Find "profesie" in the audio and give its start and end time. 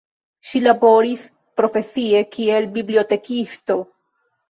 1.63-2.25